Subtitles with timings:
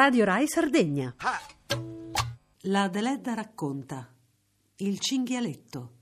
[0.00, 1.12] Radio Rai Sardegna.
[2.60, 4.08] La Deledda racconta
[4.76, 5.94] Il cinghialetto.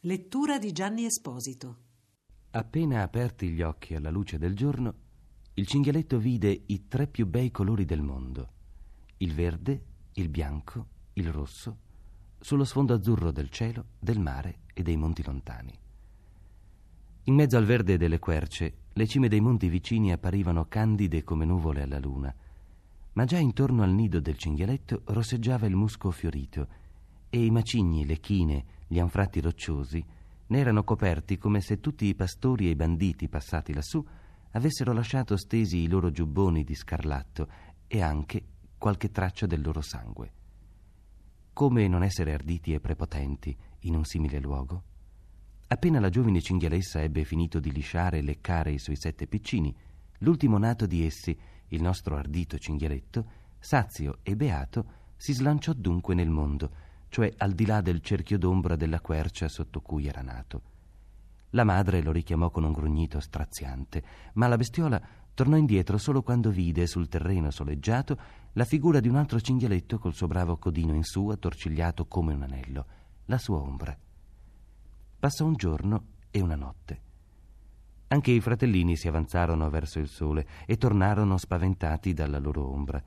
[0.00, 1.76] Lettura di Gianni Esposito.
[2.50, 4.94] Appena aperti gli occhi alla luce del giorno,
[5.54, 8.50] il cinghialetto vide i tre più bei colori del mondo:
[9.16, 11.78] il verde, il bianco, il rosso,
[12.38, 15.72] sullo sfondo azzurro del cielo, del mare e dei monti lontani.
[17.24, 21.80] In mezzo al verde delle querce, le cime dei monti vicini apparivano candide come nuvole
[21.80, 22.34] alla luna
[23.12, 26.68] ma già intorno al nido del cinghialetto rosseggiava il musco fiorito
[27.28, 30.04] e i macigni, le chine, gli anfratti rocciosi
[30.46, 34.04] ne erano coperti come se tutti i pastori e i banditi passati lassù
[34.52, 37.48] avessero lasciato stesi i loro giubboni di scarlatto
[37.86, 38.44] e anche
[38.76, 40.32] qualche traccia del loro sangue.
[41.52, 44.82] Come non essere arditi e prepotenti in un simile luogo?
[45.68, 49.72] Appena la giovine cinghialessa ebbe finito di lisciare e leccare i suoi sette piccini,
[50.18, 51.36] l'ultimo nato di essi
[51.70, 53.24] il nostro ardito cinghialetto,
[53.58, 56.70] sazio e beato, si slanciò dunque nel mondo,
[57.08, 60.62] cioè al di là del cerchio d'ombra della quercia sotto cui era nato.
[61.50, 64.02] La madre lo richiamò con un grugnito straziante,
[64.34, 65.00] ma la bestiola
[65.34, 68.18] tornò indietro solo quando vide sul terreno soleggiato
[68.52, 72.42] la figura di un altro cinghialetto col suo bravo codino in su attorcigliato come un
[72.42, 72.86] anello,
[73.26, 73.96] la sua ombra.
[75.18, 77.08] Passò un giorno e una notte.
[78.12, 83.00] Anche i fratellini si avanzarono verso il sole e tornarono spaventati dalla loro ombra.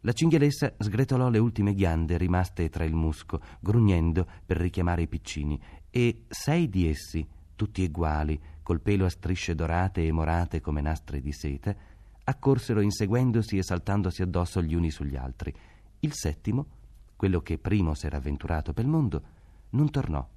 [0.00, 5.60] La cinghialessa sgretolò le ultime ghiande rimaste tra il musco, grugnendo per richiamare i piccini,
[5.88, 11.20] e sei di essi, tutti uguali, col pelo a strisce dorate e morate come nastri
[11.20, 11.72] di seta,
[12.24, 15.54] accorsero inseguendosi e saltandosi addosso gli uni sugli altri.
[16.00, 16.66] Il settimo,
[17.14, 19.22] quello che primo s'era avventurato pel mondo,
[19.70, 20.28] non tornò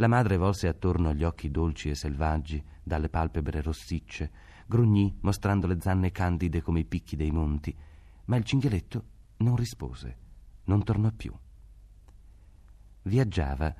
[0.00, 4.30] la madre volse attorno gli occhi dolci e selvaggi, dalle palpebre rossicce,
[4.66, 7.76] grugnì mostrando le zanne candide come i picchi dei monti,
[8.24, 9.04] ma il cinghialetto
[9.38, 10.16] non rispose,
[10.64, 11.34] non tornò più.
[13.02, 13.74] Viaggiava,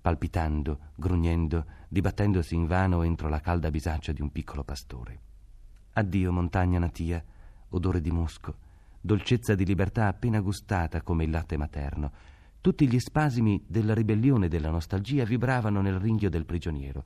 [0.00, 5.20] palpitando, grugnendo, dibattendosi invano entro la calda bisaccia di un piccolo pastore.
[5.94, 7.22] Addio, montagna natia,
[7.70, 8.56] odore di musco,
[9.00, 12.12] dolcezza di libertà appena gustata come il latte materno,
[12.66, 17.04] tutti gli spasimi della ribellione e della nostalgia vibravano nel ringhio del prigioniero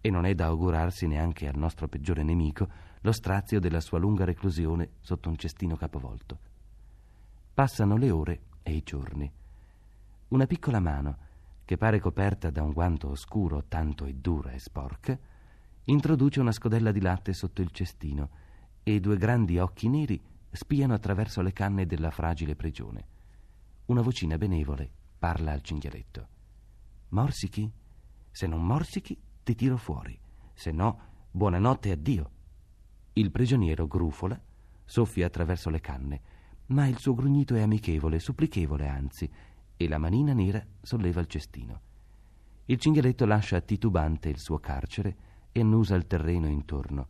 [0.00, 2.66] e non è da augurarsi neanche al nostro peggiore nemico
[3.02, 6.38] lo strazio della sua lunga reclusione sotto un cestino capovolto.
[7.52, 9.30] Passano le ore e i giorni.
[10.28, 11.16] Una piccola mano,
[11.66, 15.18] che pare coperta da un guanto oscuro, tanto e dura e sporca,
[15.84, 18.30] introduce una scodella di latte sotto il cestino
[18.82, 20.18] e due grandi occhi neri
[20.50, 23.12] spiano attraverso le canne della fragile prigione.
[23.86, 26.28] Una vocina benevole parla al cinghialetto.
[27.10, 27.70] Morsichi?
[28.30, 30.18] Se non morsichi, ti tiro fuori.
[30.54, 31.00] Se no,
[31.30, 32.30] buonanotte e addio.
[33.12, 34.40] Il prigioniero grufola,
[34.86, 36.20] soffia attraverso le canne,
[36.68, 39.30] ma il suo grugnito è amichevole, supplichevole anzi,
[39.76, 41.80] e la manina nera solleva il cestino.
[42.64, 45.16] Il cinghialetto lascia titubante il suo carcere
[45.52, 47.08] e annusa il terreno intorno.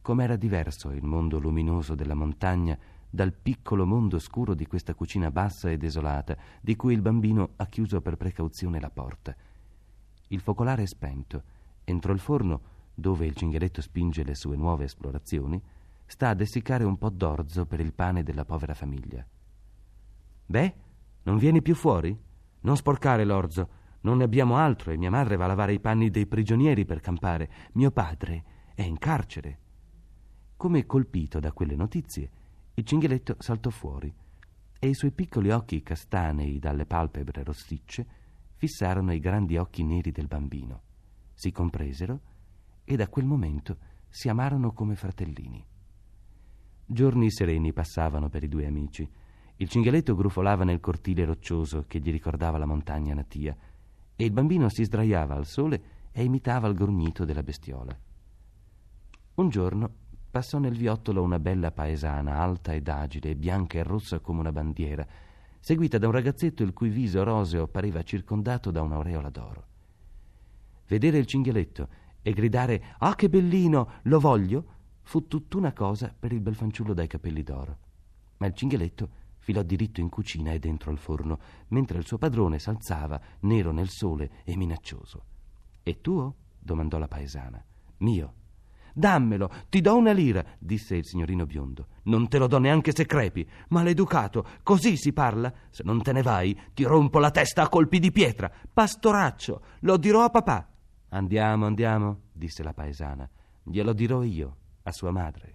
[0.00, 2.78] Com'era diverso il mondo luminoso della montagna
[3.14, 7.66] dal piccolo mondo scuro di questa cucina bassa e desolata, di cui il bambino ha
[7.66, 9.36] chiuso per precauzione la porta.
[10.28, 11.42] Il focolare è spento.
[11.84, 12.60] Entro il forno,
[12.92, 15.62] dove il cinghialetto spinge le sue nuove esplorazioni,
[16.04, 19.24] sta ad essiccare un po' d'orzo per il pane della povera famiglia.
[20.46, 20.74] Beh,
[21.22, 22.18] non vieni più fuori?
[22.62, 23.68] Non sporcare l'orzo.
[24.00, 26.98] Non ne abbiamo altro e mia madre va a lavare i panni dei prigionieri per
[26.98, 27.48] campare.
[27.74, 28.44] Mio padre
[28.74, 29.58] è in carcere.
[30.56, 32.42] Come colpito da quelle notizie,
[32.76, 34.12] il cinghialetto saltò fuori
[34.80, 38.06] e i suoi piccoli occhi castanei dalle palpebre rossicce
[38.56, 40.82] fissarono i grandi occhi neri del bambino.
[41.34, 42.20] Si compresero
[42.84, 45.64] e da quel momento si amarono come fratellini.
[46.86, 49.08] Giorni sereni passavano per i due amici.
[49.56, 53.56] Il cinghialetto grufolava nel cortile roccioso che gli ricordava la montagna natia
[54.16, 57.96] e il bambino si sdraiava al sole e imitava il grugnito della bestiola.
[59.36, 59.94] Un giorno
[60.34, 65.06] passò nel viottolo una bella paesana, alta ed agile, bianca e rossa come una bandiera,
[65.60, 69.66] seguita da un ragazzetto il cui viso roseo pareva circondato da un'aureola d'oro.
[70.88, 71.88] Vedere il cinghialetto
[72.20, 74.64] e gridare Ah, che bellino, lo voglio,
[75.02, 77.78] fu tutt'una cosa per il bel fanciullo dai capelli d'oro.
[78.38, 79.08] Ma il cinghialetto
[79.38, 81.38] filò diritto in cucina e dentro al forno,
[81.68, 85.26] mentre il suo padrone s'alzava, nero nel sole e minaccioso.
[85.84, 86.34] E tuo?
[86.58, 87.64] domandò la paesana.
[87.98, 88.34] Mio,
[88.94, 91.88] Dammelo, ti do una lira, disse il signorino biondo.
[92.04, 93.46] Non te lo do neanche se crepi.
[93.68, 95.52] Maleducato, così si parla?
[95.70, 98.50] Se non te ne vai, ti rompo la testa a colpi di pietra.
[98.72, 100.68] Pastoraccio, lo dirò a papà.
[101.08, 103.28] Andiamo, andiamo, disse la paesana.
[103.62, 105.54] Glielo dirò io, a sua madre.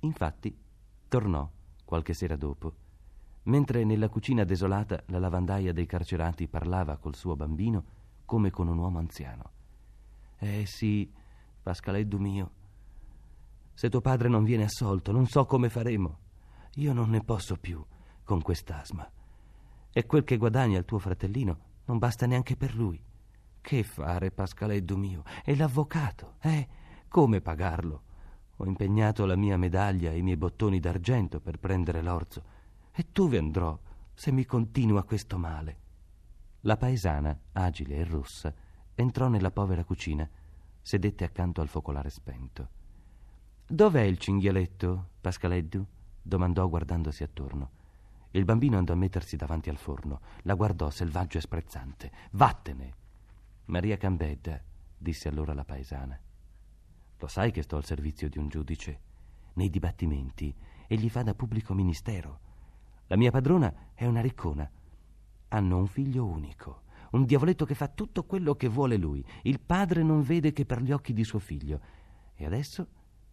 [0.00, 0.66] Infatti,
[1.08, 1.50] Tornò,
[1.86, 2.74] qualche sera dopo,
[3.44, 7.84] mentre nella cucina desolata la lavandaia dei carcerati parlava col suo bambino
[8.26, 9.50] come con un uomo anziano.
[10.38, 11.10] Eh sì,
[11.62, 12.50] Pascaleddu mio,
[13.78, 16.18] se tuo padre non viene assolto, non so come faremo.
[16.78, 17.80] Io non ne posso più
[18.24, 19.08] con quest'asma.
[19.92, 23.00] E quel che guadagna il tuo fratellino non basta neanche per lui.
[23.60, 25.22] Che fare, Pascaleddu mio?
[25.44, 26.66] E l'avvocato, eh?
[27.06, 28.02] Come pagarlo?
[28.56, 32.42] Ho impegnato la mia medaglia e i miei bottoni d'argento per prendere l'orzo.
[32.90, 33.78] E dove andrò
[34.12, 35.78] se mi continua questo male?
[36.62, 38.52] La paesana, agile e rossa,
[38.96, 40.28] entrò nella povera cucina,
[40.88, 42.68] sedette accanto al focolare spento.
[43.66, 45.84] Dov'è il cinghialetto, Pascaleddu?
[46.22, 47.70] domandò guardandosi attorno.
[48.30, 52.10] Il bambino andò a mettersi davanti al forno, la guardò selvaggio e sprezzante.
[52.30, 52.94] Vattene!
[53.66, 54.58] Maria Cambedda,
[54.96, 56.18] disse allora la paesana.
[57.18, 59.00] Lo sai che sto al servizio di un giudice?
[59.56, 60.54] Nei dibattimenti
[60.86, 62.40] egli fa da pubblico ministero.
[63.08, 64.66] La mia padrona è una riccona.
[65.48, 69.24] Hanno un figlio unico, un diavoletto che fa tutto quello che vuole lui.
[69.42, 71.80] Il padre non vede che per gli occhi di suo figlio.
[72.34, 72.86] E adesso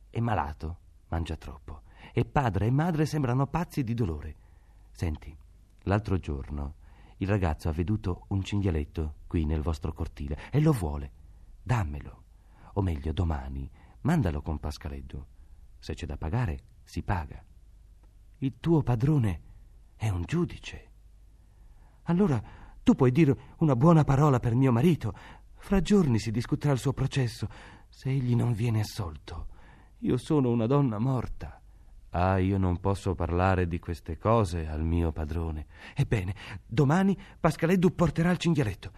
[0.09, 0.77] è malato,
[1.09, 1.81] mangia troppo.
[2.13, 4.35] E padre e madre sembrano pazzi di dolore.
[4.91, 5.35] Senti,
[5.83, 6.75] l'altro giorno
[7.17, 11.11] il ragazzo ha veduto un cinghialetto qui nel vostro cortile e lo vuole.
[11.63, 12.23] Dammelo.
[12.73, 13.69] O meglio, domani,
[14.01, 15.25] mandalo con Pascaleddu.
[15.79, 17.43] Se c'è da pagare, si paga.
[18.39, 19.41] Il tuo padrone
[19.95, 20.91] è un giudice.
[22.03, 22.41] Allora
[22.85, 25.11] tu puoi dire una buona parola per mio marito.
[25.55, 27.49] Fra giorni si discuterà il suo processo.
[27.89, 29.47] Se egli non viene assolto,
[30.01, 31.59] io sono una donna morta.
[32.11, 35.65] Ah, io non posso parlare di queste cose al mio padrone.
[35.95, 38.91] Ebbene, domani Pascaleddu porterà il cinghialetto.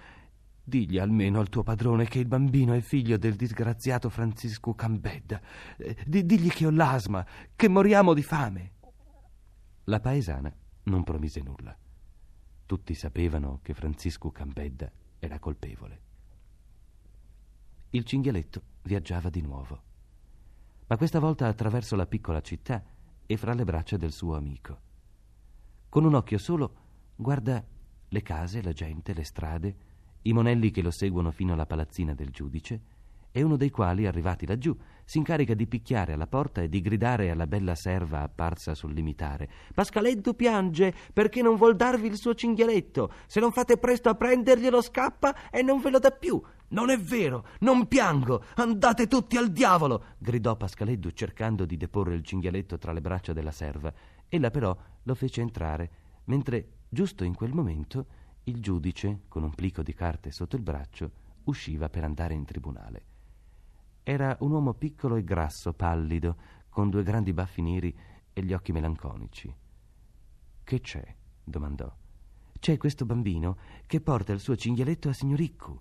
[0.62, 5.40] Digli almeno al tuo padrone che il bambino è figlio del disgraziato Francisco Cambedda.
[5.78, 7.26] Eh, digli che ho l'asma,
[7.56, 8.72] che moriamo di fame.
[9.86, 10.54] La paesana
[10.84, 11.74] non promise nulla.
[12.78, 16.02] Tutti sapevano che Francisco Cambedda era colpevole.
[17.90, 19.82] Il cinghialetto viaggiava di nuovo,
[20.86, 22.84] ma questa volta attraverso la piccola città
[23.26, 24.80] e fra le braccia del suo amico.
[25.90, 26.76] Con un occhio solo
[27.16, 27.66] guarda
[28.08, 29.78] le case, la gente, le strade,
[30.22, 32.82] i monelli che lo seguono fino alla palazzina del giudice,
[33.38, 34.76] e uno dei quali, arrivati laggiù,
[35.06, 39.48] si incarica di picchiare alla porta e di gridare alla bella serva apparsa sul limitare:
[39.76, 43.12] Pascaletto piange perché non vuol darvi il suo cinghialetto.
[43.28, 46.42] Se non fate presto a prenderglielo, scappa e non ve lo dà più.
[46.70, 50.16] Non è vero, non piango, andate tutti al diavolo!
[50.18, 53.94] gridò Pascaleddu cercando di deporre il cinghialetto tra le braccia della serva.
[54.28, 55.92] Ella però lo fece entrare,
[56.26, 58.06] mentre giusto in quel momento
[58.46, 61.12] il giudice, con un plico di carte sotto il braccio,
[61.44, 63.07] usciva per andare in tribunale.
[64.10, 66.38] Era un uomo piccolo e grasso, pallido,
[66.70, 67.94] con due grandi baffi neri
[68.32, 69.54] e gli occhi melanconici.
[70.64, 71.16] Che c'è?
[71.44, 71.94] domandò.
[72.58, 75.78] C'è questo bambino che porta il suo cinghialetto a signor Iccu.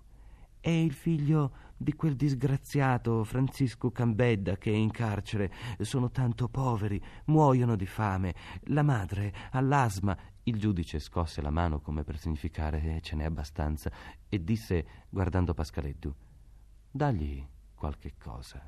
[0.59, 5.49] È il figlio di quel disgraziato Francisco Cambedda che è in carcere.
[5.79, 8.35] Sono tanto poveri, muoiono di fame.
[8.63, 10.17] La madre ha l'asma.
[10.43, 13.89] Il giudice scosse la mano come per significare eh, ce n'è abbastanza
[14.27, 16.13] e disse, guardando Pascaleddu,
[16.91, 18.59] dagli qualche cosa.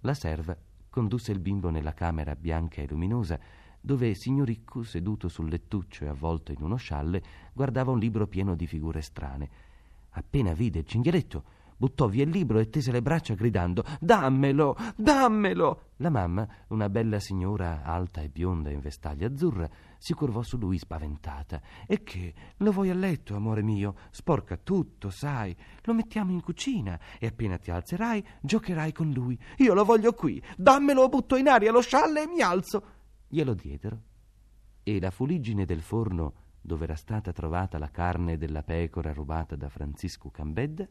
[0.00, 0.56] La serva
[0.90, 3.38] condusse il bimbo nella camera bianca e luminosa
[3.80, 8.66] dove signoricco, seduto sul lettuccio e avvolto in uno scialle, guardava un libro pieno di
[8.66, 9.48] figure strane.
[10.10, 11.44] Appena vide il cinghialetto,
[11.80, 15.92] buttò via il libro e tese le braccia gridando Dammelo, dammelo.
[15.96, 20.76] La mamma, una bella signora alta e bionda in vestaglia azzurra, si curvò su lui
[20.76, 21.62] spaventata.
[21.86, 22.34] E che?
[22.58, 23.94] Lo vuoi a letto, amore mio?
[24.10, 25.56] Sporca tutto, sai.
[25.84, 29.38] Lo mettiamo in cucina e appena ti alzerai giocherai con lui.
[29.56, 30.42] Io lo voglio qui.
[30.58, 32.82] Dammelo, butto in aria lo scialle e mi alzo.
[33.26, 34.02] Glielo diedero
[34.82, 39.68] e la fuliggine del forno dove era stata trovata la carne della pecora rubata da
[39.68, 40.86] Francisco Cambedda,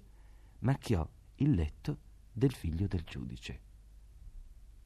[0.60, 1.98] macchiò il letto
[2.32, 3.62] del figlio del giudice.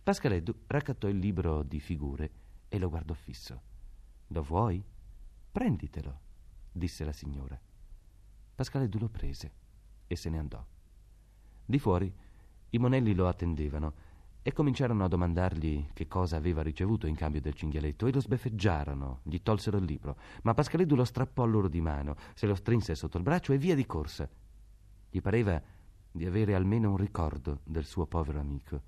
[0.03, 2.31] Pascaleddu raccattò il libro di figure
[2.67, 3.61] e lo guardò fisso.
[4.27, 4.83] Lo vuoi?
[5.51, 6.19] Prenditelo,
[6.71, 7.59] disse la signora.
[8.55, 9.51] Pascaleddu lo prese
[10.07, 10.65] e se ne andò.
[11.65, 12.13] Di fuori
[12.71, 14.11] i monelli lo attendevano
[14.41, 19.21] e cominciarono a domandargli che cosa aveva ricevuto in cambio del cinghialetto e lo sbeffeggiarono,
[19.23, 23.17] gli tolsero il libro, ma Pascaleddu lo strappò loro di mano, se lo strinse sotto
[23.17, 24.29] il braccio e via di corsa.
[25.13, 25.61] Gli pareva
[26.09, 28.81] di avere almeno un ricordo del suo povero amico.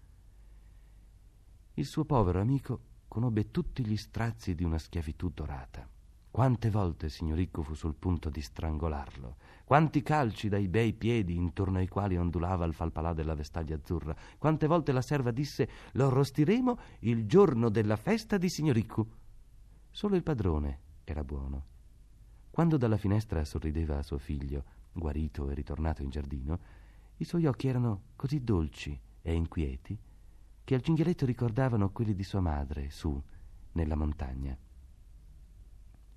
[1.75, 5.88] Il suo povero amico conobbe tutti gli strazi di una schiavitù dorata.
[6.32, 9.36] Quante volte signoricco fu sul punto di strangolarlo.
[9.65, 14.15] Quanti calci dai bei piedi intorno ai quali ondulava il falpalà della vestaglia azzurra.
[14.39, 19.08] Quante volte la serva disse lo arrostiremo il giorno della festa di signoricco.
[19.91, 21.65] Solo il padrone era buono.
[22.50, 24.63] Quando dalla finestra sorrideva a suo figlio,
[24.96, 26.60] guarito e ritornato in giardino,
[27.18, 29.98] i suoi occhi erano così dolci e inquieti
[30.64, 33.22] che al cinghialetto ricordavano quelli di sua madre su,
[33.74, 34.58] nella montagna.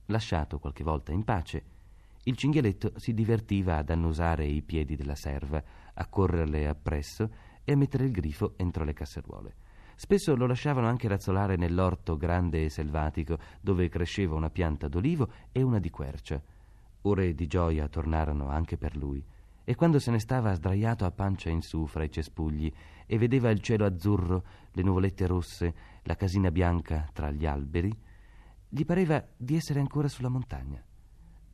[0.07, 1.77] Lasciato qualche volta in pace,
[2.25, 7.31] il cinghialetto si divertiva ad annusare i piedi della serva, a correrle appresso
[7.63, 9.55] e a mettere il grifo entro le casseruole.
[9.97, 15.61] Spesso lo lasciavano anche razzolare nell'orto grande e selvatico dove cresceva una pianta d'olivo e
[15.61, 16.41] una di quercia.
[17.03, 19.25] Ore di gioia tornarono anche per lui
[19.65, 22.73] e quando se ne stava sdraiato a pancia in su fra i cespugli
[23.05, 25.75] e vedeva il cielo azzurro, le nuvolette rosse,
[26.05, 27.95] la casina bianca tra gli alberi,
[28.67, 30.83] gli pareva di essere ancora sulla montagna.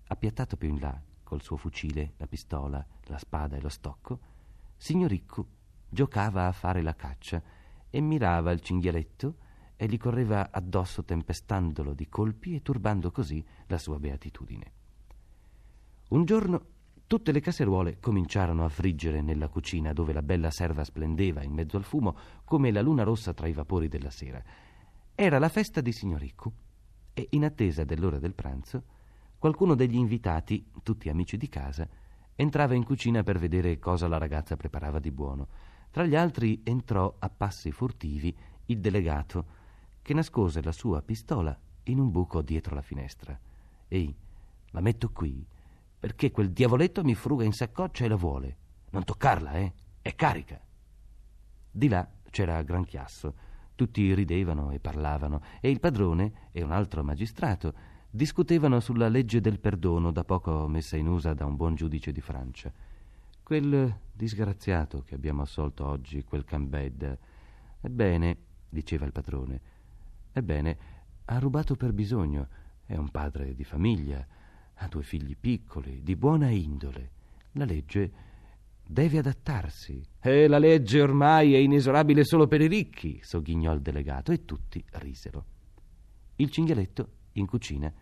[0.06, 4.20] Appiattato più in là, col suo fucile, la pistola, la spada e lo stocco,
[4.76, 5.46] signor Ricco
[5.88, 7.42] giocava a fare la caccia
[7.90, 9.36] e mirava il cinghialetto
[9.76, 14.82] e gli correva addosso tempestandolo di colpi e turbando così la sua beatitudine.
[16.08, 16.66] Un giorno
[17.06, 21.76] tutte le casseruole cominciarono a friggere nella cucina dove la bella serva splendeva in mezzo
[21.76, 24.42] al fumo come la luna rossa tra i vapori della sera.
[25.14, 26.52] Era la festa di signor Ricco
[27.14, 28.82] e in attesa dell'ora del pranzo,
[29.38, 31.88] qualcuno degli invitati, tutti amici di casa,
[32.34, 35.49] entrava in cucina per vedere cosa la ragazza preparava di buono.
[35.90, 39.46] Tra gli altri entrò a passi furtivi il delegato,
[40.02, 43.38] che nascose la sua pistola in un buco dietro la finestra.
[43.88, 44.14] Ehi,
[44.70, 45.46] la metto qui,
[46.04, 48.56] perché quel diavoletto mi fruga in saccoccia e la vuole.
[48.90, 49.73] Non toccarla, eh?
[50.02, 50.61] È carica.
[51.70, 53.34] Di là c'era gran chiasso
[53.75, 57.75] tutti ridevano e parlavano e il padrone e un altro magistrato
[58.11, 62.20] discutevano sulla legge del perdono da poco messa in usa da un buon giudice di
[62.20, 62.70] Francia.
[63.42, 67.18] Quel disgraziato che abbiamo assolto oggi, quel Cambed,
[67.80, 68.37] ebbene,
[68.68, 69.61] diceva il padrone,
[70.34, 70.78] ebbene,
[71.25, 72.49] ha rubato per bisogno,
[72.84, 74.25] è un padre di famiglia,
[74.75, 77.11] ha due figli piccoli, di buona indole.
[77.52, 78.33] La legge
[78.87, 80.02] Deve adattarsi.
[80.21, 84.85] E la legge ormai è inesorabile solo per i ricchi, sogghignò il delegato e tutti
[84.93, 85.45] risero.
[86.37, 87.93] Il cinghialetto, in cucina,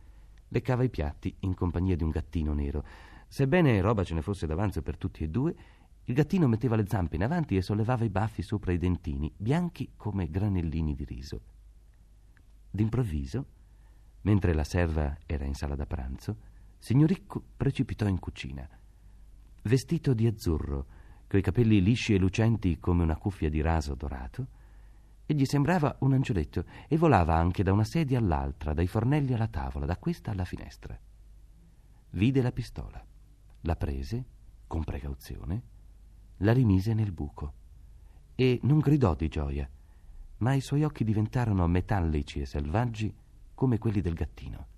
[0.49, 2.85] leccava i piatti in compagnia di un gattino nero.
[3.29, 5.55] Sebbene roba ce ne fosse d'avanzo per tutti e due,
[6.05, 9.93] il gattino metteva le zampe in avanti e sollevava i baffi sopra i dentini, bianchi
[9.97, 11.41] come granellini di riso.
[12.69, 13.47] D'improvviso,
[14.23, 16.51] mentre la serva era in sala da pranzo,
[16.83, 18.69] signor Ricco precipitò in cucina
[19.63, 20.87] vestito di azzurro,
[21.29, 24.47] coi capelli lisci e lucenti come una cuffia di raso dorato,
[25.25, 29.47] e gli sembrava un angioletto e volava anche da una sedia all'altra, dai fornelli alla
[29.47, 30.99] tavola, da questa alla finestra.
[32.11, 33.01] Vide la pistola,
[33.61, 34.25] la prese
[34.67, 35.63] con precauzione,
[36.39, 37.53] la rimise nel buco
[38.35, 39.71] e non gridò di gioia,
[40.39, 43.15] ma i suoi occhi diventarono metallici e selvaggi
[43.55, 44.72] come quelli del gattino.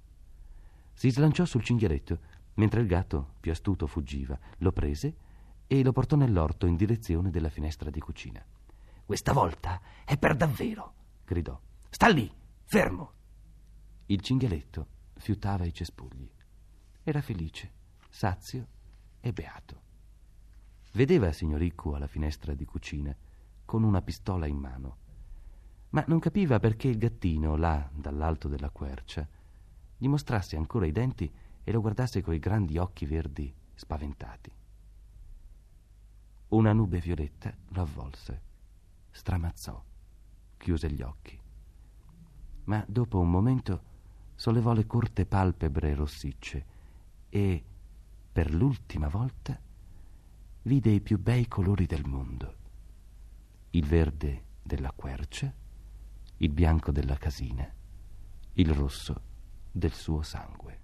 [0.95, 2.19] Si slanciò sul cinghialetto
[2.55, 5.17] mentre il gatto, più astuto, fuggiva, lo prese
[5.67, 8.45] e lo portò nell'orto in direzione della finestra di cucina.
[9.05, 11.61] Questa volta è per davvero, gridò.
[11.91, 12.33] Sta lì,
[12.65, 13.13] fermo.
[14.07, 16.31] Il cinghialetto fiutava i cespugli.
[17.03, 17.73] Era felice,
[18.09, 18.67] sazio
[19.21, 19.83] e beato.
[20.93, 23.15] Vedeva signor Ricco alla finestra di cucina,
[23.65, 24.97] con una pistola in mano,
[25.91, 29.27] ma non capiva perché il gattino, là dall'alto della quercia,
[30.05, 31.33] gli mostrasse ancora i denti
[31.65, 34.53] e lo guardasse coi grandi occhi verdi spaventati.
[36.49, 38.43] Una nube violetta lo avvolse,
[39.11, 39.83] stramazzò,
[40.59, 41.41] chiuse gli occhi.
[42.65, 43.83] Ma dopo un momento
[44.35, 46.67] sollevò le corte palpebre rossicce
[47.31, 47.65] e,
[48.31, 49.59] per l'ultima volta,
[50.65, 52.57] vide i più bei colori del mondo.
[53.71, 55.51] Il verde della quercia,
[56.37, 57.67] il bianco della casina,
[58.53, 59.33] il rosso
[59.75, 60.81] del suo sangue.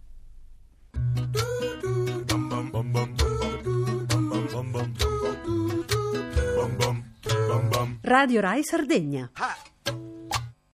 [8.02, 9.30] Radio Rai Sardegna.